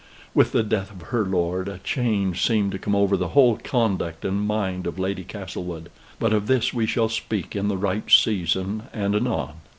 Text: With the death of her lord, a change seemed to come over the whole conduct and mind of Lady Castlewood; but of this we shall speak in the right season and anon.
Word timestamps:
With 0.33 0.51
the 0.51 0.63
death 0.63 0.89
of 0.89 1.01
her 1.09 1.23
lord, 1.23 1.67
a 1.69 1.77
change 1.77 2.43
seemed 2.43 2.71
to 2.71 2.79
come 2.79 2.95
over 2.95 3.15
the 3.15 3.27
whole 3.37 3.57
conduct 3.57 4.25
and 4.25 4.47
mind 4.47 4.87
of 4.87 4.97
Lady 4.97 5.23
Castlewood; 5.23 5.91
but 6.17 6.33
of 6.33 6.47
this 6.47 6.73
we 6.73 6.87
shall 6.87 7.07
speak 7.07 7.55
in 7.55 7.67
the 7.67 7.77
right 7.77 8.09
season 8.09 8.87
and 8.93 9.13
anon. 9.15 9.57